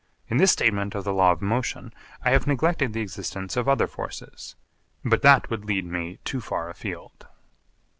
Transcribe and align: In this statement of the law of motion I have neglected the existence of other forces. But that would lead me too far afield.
In 0.29 0.37
this 0.37 0.51
statement 0.51 0.95
of 0.95 1.03
the 1.03 1.13
law 1.13 1.31
of 1.31 1.43
motion 1.43 1.93
I 2.25 2.31
have 2.31 2.47
neglected 2.47 2.91
the 2.91 3.01
existence 3.01 3.55
of 3.55 3.69
other 3.69 3.85
forces. 3.85 4.55
But 5.05 5.21
that 5.21 5.51
would 5.51 5.65
lead 5.65 5.85
me 5.85 6.17
too 6.25 6.41
far 6.41 6.71
afield. 6.71 7.27